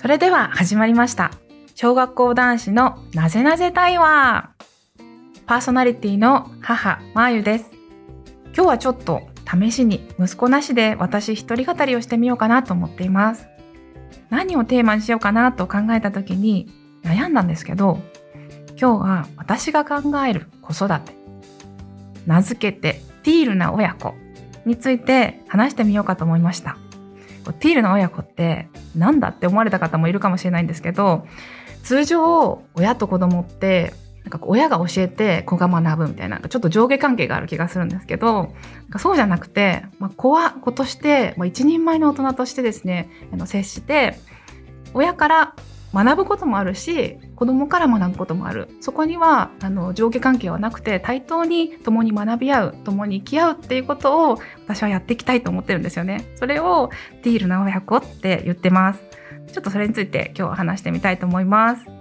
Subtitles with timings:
[0.00, 1.30] それでは始まりました。
[1.74, 4.48] 小学校男子のなぜなぜ対話。
[5.44, 7.70] パーソナリティの母、まゆです。
[8.54, 13.46] 今日はちょっと試しに息子なしで私一人語りをしてみようかなと思っています。
[14.30, 16.72] 何をテーマにしようかなと考えた時に
[17.02, 17.98] 悩んだんですけど、
[18.80, 21.12] 今日は私が考える子育て。
[22.24, 24.14] 名付けてティールな親子
[24.64, 26.78] について話してみようかと思いました。
[27.58, 31.26] ティールの親子ってなんだって思われた方もいるかもしれないんですけど、
[31.82, 33.94] 通常親と子供って
[34.24, 38.54] なんか親が教えて子が学ぶみたいなちょっと上下関係がある気がするんですけど
[38.98, 44.18] そうじゃなくて、まあ、子は子として、まあ、一人前の大人としてですねあの接して
[44.92, 45.54] 親から
[45.92, 56.90] 学ぶこともあるし子供から学ぶこともあるそこにはあの上下関係はなくて対等に共に学び合う共に生き合うっていうことを私はやっていきたいと思ってるんですよねそれを
[57.22, 59.02] ティールな親子って言ってます
[59.52, 62.00] ちょっとそれについて今日は話してみたいと思います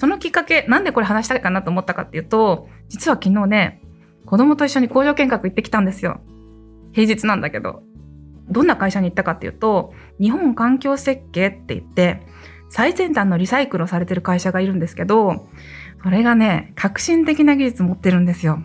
[0.00, 3.82] そのきっかけ、なんでこれ話したいかなと思ったかっていうと、実は昨日ね、
[4.26, 6.20] 子供と一緒に工場見学行ってきたんですよ。
[6.92, 7.82] 平日なんだけど。
[8.50, 12.26] どんな会社に行ったかっていうと、日本環境設計って言って、
[12.70, 15.48] 最先端のリサイクルをされてる会社がいるんですけど、
[16.02, 18.60] それがね、革新的な技術持ってるんですよ。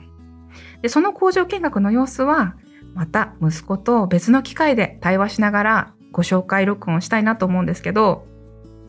[0.82, 2.56] で、その工場見学の様子は、
[2.94, 8.28] また息子と別の機会で対話しながらご紹介録音したいなと思うんですけど、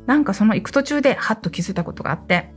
[0.06, 2.52] なんかその行く途中でハッと気づいたことがあって、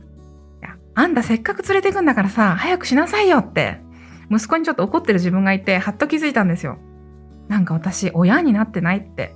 [0.60, 3.80] いや、あんたせっかく連れてくんだからさ、早くしなさいよって、
[4.30, 6.78] 息子にちょっと怒ってる自分がいて、ハッと気づいたんですよ。
[7.48, 9.34] なんか私、親になってないって。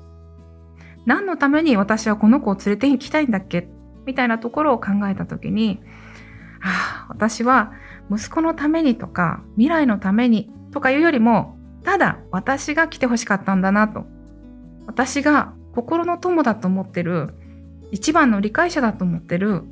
[1.04, 3.68] 何のために私はこの子を連れて行きたいんだっけ？
[4.06, 5.80] みたいなところを考えたときに、
[6.62, 7.72] ああ、私は
[8.10, 14.04] 息子のためにとか、未来のためにとかいうよりも、ただ私が来てほしかったんだなと。
[14.86, 17.34] 私が心の友だと思ってる
[17.90, 19.62] 一番の理解者だと思ってる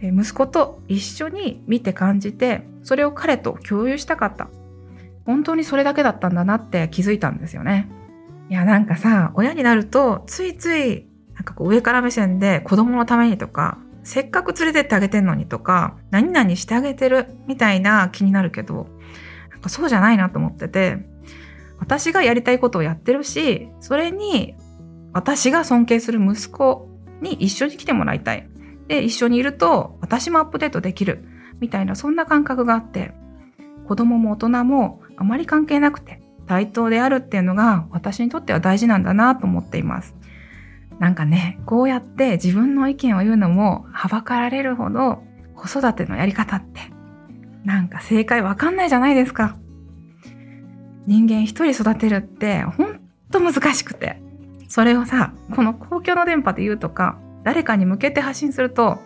[0.00, 4.48] 息子と一緒に見て感じてそれを彼と共有したかった
[5.28, 7.88] 本当にそれだけだったんだなって気づいたんですよね
[8.50, 18.88] いやなんかさ親になるとついついなんかこう上から目線で子供のためにとかせっかく連れてってあげてんのにとか何々してあげてるみたいな気になるけど
[19.50, 20.98] なんかそうじゃないなと思ってて
[21.78, 24.56] 私がやりたいことをやってるしそれに
[25.12, 26.88] 私が尊敬する息子
[27.20, 28.48] に一緒に来てもらいたい。
[28.86, 31.24] で、一緒にいると私もアップデートできる。
[31.60, 33.12] みたいなそんな感覚があって、
[33.86, 40.14] 子供も大人もあまり関係なくて対等であるっていうのが私にとっては大事なんだなと思っています。
[40.98, 45.22] なんかね、こうやって自分の意見を言うのもはばかられるほど
[45.54, 46.80] 子育てのやり方って
[47.64, 49.56] なんか正解わかんないじゃないですか。
[51.06, 54.22] 人間一人育てるってほんと難しくて。
[54.68, 58.98] それをさ、この公共の電波で言うとか、誰かに向けて発信すると、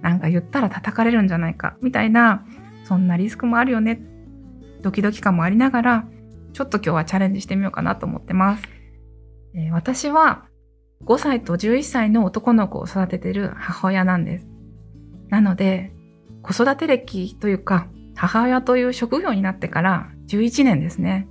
[0.00, 2.44] なんか言ったら叩かれるんじゃないか、みたいな、
[2.84, 4.00] そんなリスクもあるよね。
[4.86, 6.08] ドキドキ感もありながら、
[6.52, 8.62] ちょっと今日はチャレンジしてみようかなと思ってます。
[9.54, 10.44] えー、私は
[11.04, 14.46] 5歳と11歳の男の子を育ててる母親なんです。
[15.28, 15.92] なので、
[16.42, 21.28] 子育て歴というか、母親という職業になってから11年ですね。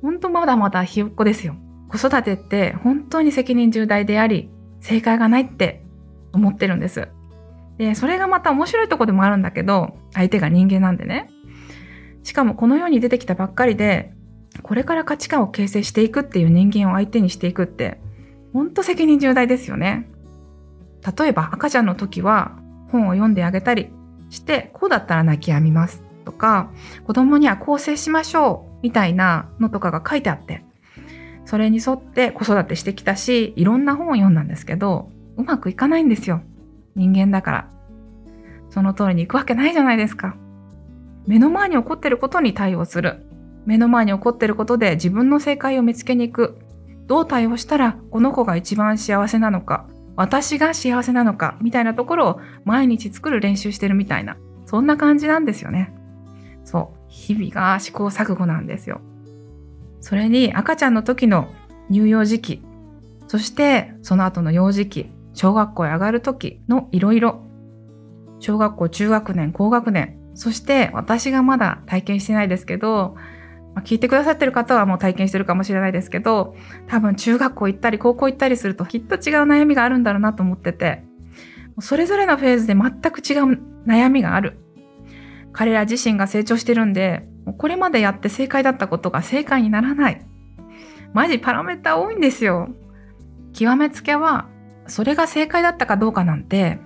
[0.00, 1.56] ほんとまだまだひよっこですよ。
[1.88, 4.50] 子育てって本当に責任重大であり、
[4.80, 5.82] 正解がないって
[6.32, 7.08] 思ってるんです。
[7.76, 11.28] で、それがまた面白いとこでもあるんだけど、相手が人間なんでね。
[12.28, 14.12] しかもこの世に出てきたばっかりで、
[14.62, 18.02] これから価値観を形成していくっていう人間を相手にしていくって、
[18.52, 20.10] 本当責任重大ですよね。
[21.18, 22.58] 例えば赤ちゃんの時は
[22.92, 23.88] 本を読んであげたり
[24.28, 26.70] して、こうだったら泣き止みますとか、
[27.06, 30.66] 子供にはこう接しましょうみたいなのとかが書いてあって、
[31.46, 36.42] それに沿って子育てしてきたし、いろんな本を読んだんですけど、うまくいかないんですよ。
[36.94, 37.70] 人間だから。
[38.68, 40.36] その通りに行くわけないじゃないですか。
[41.28, 43.22] 目の前に起こっていることに対応する。
[43.66, 46.58] 目の前に起こっていることで自分の正解を見つけに行く。
[47.06, 49.86] どう対応したらこの子が一番幸せなのか、
[50.16, 55.94] 私が幸せなのか、みたいなところを毎日作る練習してるみたいな、そんな感じなんですよね。
[56.64, 56.98] そう。
[57.08, 59.02] 日々が試行錯誤なんですよ。
[60.00, 61.48] それに赤ちゃんの時の
[61.90, 62.62] 乳幼児期、
[63.26, 67.42] そしてその後の幼児期、小学校へ上がる時のいろいろ、
[68.40, 73.16] 小学校中学年、高学年、そして私がまだ体験してないですけど、
[73.74, 76.54] まあ、聞いてくださってる方はもう体験してるかもしれないですけど、
[76.86, 81.02] 多分中学校行ったり高校行ったりするときっと違う悩みがあるんだろうなと思ってて、
[81.80, 84.60] それぞれのフェーズで全く違う悩みがある。
[85.52, 87.26] 彼ら自身が成長してるんで、
[87.58, 90.24] これまでやって正解だったことが正解にならない。
[91.14, 92.68] マジパラメータ多いんですよ。
[93.54, 94.46] 極めつけは、
[94.86, 96.78] それが正解だったかどうかなんて、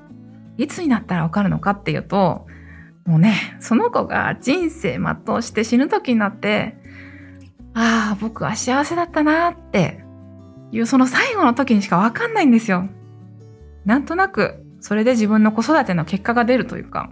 [0.57, 2.47] いつになったらわかるのかっていうと、
[3.07, 6.77] もうね、その子が人生全うして死ぬ時になって、
[7.75, 10.05] ああ、僕は幸せだったなって
[10.71, 12.89] いうその最後の時にしかわかんないんですよ。
[13.85, 17.11] なんとなく、それで自分の子育ての結果が出るというか。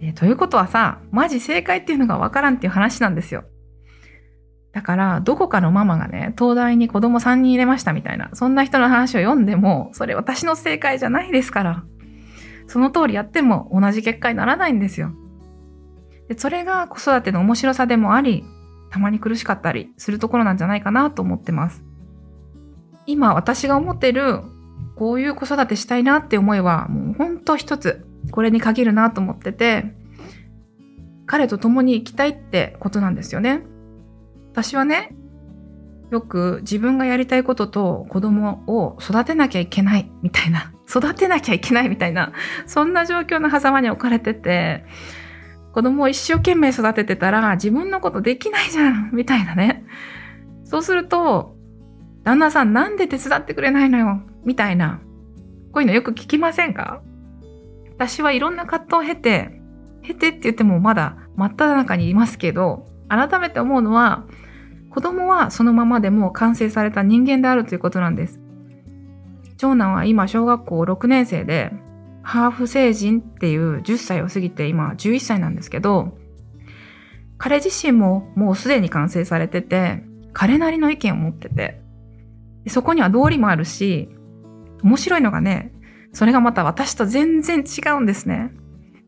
[0.00, 3.44] えー、ということはさ、マジ正解っていうのがわからんっていう話なんですよ。
[4.72, 11.84] だから、どこかのママがね、東大に子供3人入れましたみたいな、そんな人の話を読んでも、それ私の正解じゃないですから。
[12.68, 15.10] その通りやっても同じ結果にならないんですよ。
[16.28, 18.44] でそれが子育ての面白さでもあり、
[18.90, 21.82] たまに苦しかったりするところなんじゃないかなと思ってます。
[23.06, 24.42] 今私が思ってる
[24.96, 29.94] こういう子育てしたいなって思いはもうほんと一つこれに限るなと思ってて
[31.24, 33.62] 彼と共に生きたいってことなんですよね。
[34.52, 35.14] 私はね
[36.10, 42.32] よく自分がやりたいことと子供を育てなきゃいけないみたいな育てなきゃいけないみたいな
[42.66, 44.84] そんな状況の狭間に置かれてて
[45.72, 49.84] 子供を一生懸命育ててたら自分のことできないじゃんみたいなね
[50.64, 51.56] そうすると
[52.24, 54.20] 旦那さんなんで手伝ってくれないのよ？
[54.44, 55.00] みたいな。
[55.72, 57.00] こういうのよく聞きませんか？
[57.94, 59.62] 私はいろんな葛藤を経て、
[60.02, 64.26] 経てって言ってもまだ真っ只中にいますけど、改めて思うのは、
[64.90, 68.38] 子供はそのままでも完成された人間であるということなんです。
[69.58, 71.72] 長男は今小学校6年生で、
[72.22, 76.16] ハーフ成人っていう10歳を過ぎて今11歳なんですけど、
[77.38, 81.80] 彼自身ももうすでに完成されてて、彼なりの意見を持ってて、
[82.68, 84.08] そこには道理もあるし、
[84.82, 85.72] 面白いのがね、
[86.12, 88.52] それがまた私と全然違うんですね。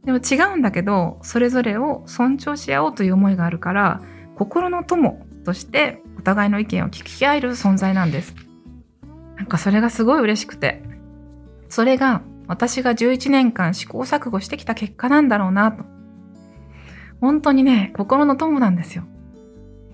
[0.04, 4.00] でも違うんだけど、それぞれを尊重し合おうという思いがあるから、
[4.34, 8.49] 心の友としてお互いの意見を聞き合える存在なんです。
[9.40, 10.82] なんかそれがすごい嬉しくて。
[11.70, 15.84] それが私が11年間試行錯誤してきた結果なんだろうなと。
[17.22, 19.04] 本当にね、心の友なんですよ。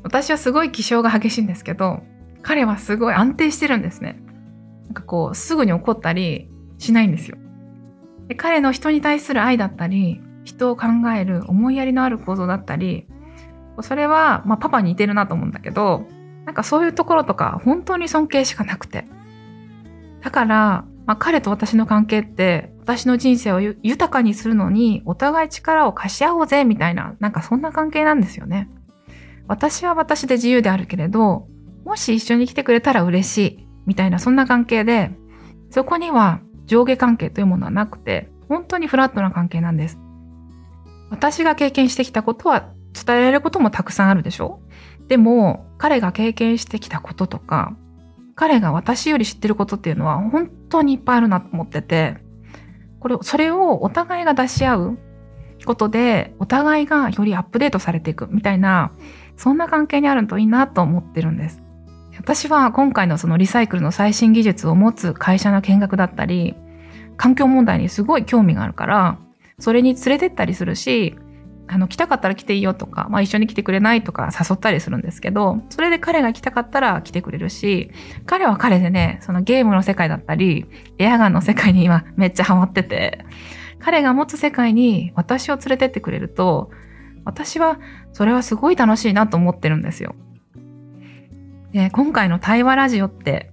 [0.03, 2.03] 私はすごい気性が激しいんですけど、
[2.43, 4.21] 彼はすごい安定してるんですね。
[4.87, 7.37] なんかこう、すぐに怒ったりしないんですよ。
[8.27, 13.07] で彼の人に対する愛だったり、人を考える思いやりのある行動だったり、
[13.81, 16.07] それは、まあ、パパに似てるなと思うんだけど、
[16.47, 19.05] なんかそういうところとか、本当に尊敬しかなくて。
[20.27, 28.69] だから、まあ、彼と私の関係って、私の人生を豊かにするのに、お互い力を貸し合おうぜ、みたいな、なんかそんな関係なんですよね。
[29.47, 31.47] 私は私で自由であるけれど、
[31.85, 35.13] もし一緒に来てくれたら嬉しい、みたいなそんな関係で、
[35.71, 40.01] そこには上下関係というものはなくて、本当にフラットな関係なんです。
[41.09, 44.61] 私が経験してきたことは伝えられることもたくさんあるでしょ？
[45.07, 47.77] でも、彼が経験してきたこととか、
[48.37, 52.19] 彼が私より知ってることっていうのは本当にいっぱいあるなと思ってて、
[53.01, 54.99] これ、それをお互いが出し合う
[55.65, 58.93] ことで、お互いがよりアップデートされていくみたいな、
[59.37, 61.63] そんな関係にあるといいなと思ってるんです。
[62.19, 66.57] 私は今回のそのリサイクルの最新技術を持つ会社の見学だったり、
[67.17, 69.19] 環境問題にすごい興味があるから、
[69.59, 71.17] それに連れてったりするし、
[71.69, 77.91] あの、来たかったら来ていいよとか、まあ一緒に来てくれないとか誘ったりするんですけど、それで彼が来たかったら来てくれるし、
[78.25, 80.67] 彼は彼でね、そのゲームの世界だったり、
[80.99, 83.25] エアガンの世界に今めっちゃハマってて、
[83.79, 86.71] 彼が持つ世界に私を連れてってくれると、
[87.25, 87.79] 私は
[88.13, 90.15] それはすごい楽しいなと思ってるんですよ。
[91.73, 93.53] で、今回の対話ラジオって、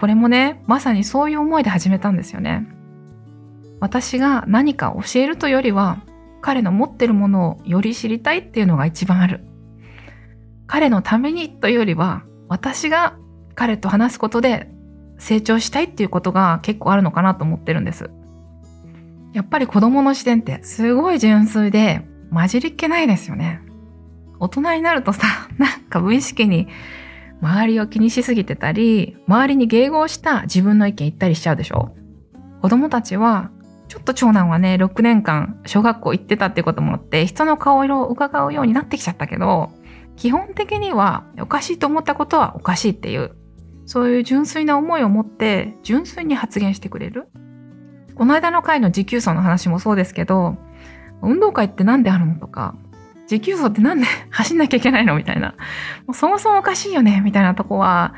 [0.00, 2.66] これもね、まさにそういう思いで始めたんですよね。
[3.80, 5.98] 私が何か教えるというよりは、
[6.42, 9.44] 彼の持ってるものをより知りたいっていうのが一番ある。
[10.66, 13.16] 彼のためにというよりは、私が
[13.54, 14.70] 彼と話すことで
[15.18, 18.10] 成長したいっていうことが結構あるのかなと思ってるんです。
[19.32, 23.62] やっぱり子供の視点ってすごい純粋で混じりっけないですよね。
[24.40, 25.26] 大人になるとさ、
[25.58, 26.68] なんか無意識に
[27.40, 31.94] 周りを気にしすぎてたり、周りに迎合した自分の意見言ったりしちゃうでしょ
[32.60, 33.50] 子供たちは、
[33.92, 39.70] ちょっと長男はね、6年間小学校行ってたってこともあって、人の顔色を伺うようになってきちゃったけど、
[40.16, 43.36] 基本的にはおかしいと思ったことはおかしいっていう、
[43.84, 47.28] そういう純粋な思いを持って純粋に発言してくれる。
[48.14, 50.56] この間の回の持久走の話もそうですけど、
[51.20, 52.74] 運動会って何であるのとか、
[53.28, 55.48] 持久走ってなんで走んなきゃいけないのみたいな。
[56.06, 58.14] もうそもそもおかしいよねみたいなとこは、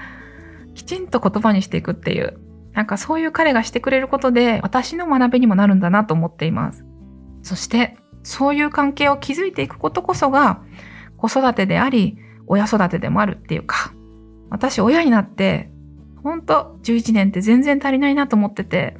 [0.77, 2.39] きちんと言葉にしていくっていう。
[2.75, 6.85] なんかそういう彼がしてくれることで、私の学びにもなるんだなと思っています。
[7.43, 10.63] そして、そういう関係を築いていくことこそが、
[11.17, 13.93] 子育てであり、親育てでもあるっていうか、
[14.51, 15.71] 私親になって、
[16.23, 18.97] ほんと11年って全然足りないなと思ってて、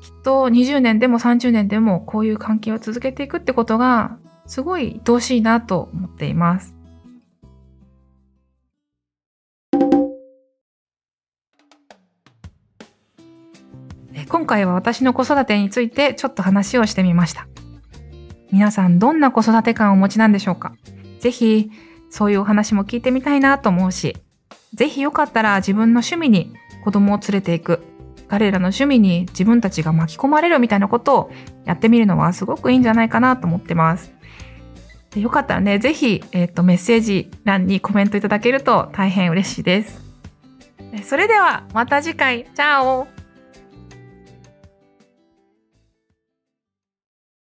[0.00, 6.75] きっと20年でも30年でもこういう関係を続けていくってことが、すごい愛おしいなと思っています。
[14.28, 17.46] 今回は私の子育てについてちょっと話をしてみました。
[18.50, 20.74] 皆さんどんな子育て感をお持ちなんでしょうか？
[21.20, 21.70] ぜひ
[22.10, 24.16] そういうお話も聞いてみたいなと思うし、
[24.74, 26.54] ぜひよかったら自分の趣味に
[26.84, 27.82] 子供を連れていく。
[28.28, 31.30] 彼らの趣味に自分たちが巻き込まれるみたいなことを
[31.64, 34.12] やってみるのはすごくいいんじゃないかなと思ってます。
[35.10, 40.02] でよかったらね、ぜひ、えっ、と、メッセージ欄にコメントいただけると大変嬉しいです。
[41.04, 42.46] それではまた次回。
[42.54, 43.06] チャオ